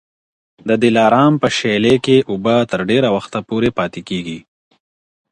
د 0.67 0.69
دلارام 0.83 1.33
په 1.41 1.47
شېلې 1.57 1.95
کي 2.05 2.17
اوبه 2.29 2.55
تر 2.71 2.79
ډېره 2.89 3.09
وخته 3.15 3.39
پورې 3.49 3.69
پاتې 3.77 4.01
کېږي. 4.09 4.39